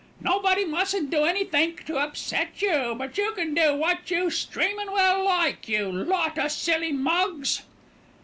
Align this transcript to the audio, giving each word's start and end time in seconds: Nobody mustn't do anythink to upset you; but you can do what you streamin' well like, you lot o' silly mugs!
Nobody 0.19 0.65
mustn't 0.65 1.11
do 1.11 1.25
anythink 1.25 1.85
to 1.85 1.97
upset 1.99 2.59
you; 2.59 2.95
but 2.97 3.19
you 3.19 3.33
can 3.33 3.53
do 3.53 3.75
what 3.75 4.09
you 4.09 4.31
streamin' 4.31 4.91
well 4.91 5.23
like, 5.25 5.69
you 5.69 5.91
lot 5.91 6.39
o' 6.39 6.47
silly 6.47 6.91
mugs! 6.91 7.61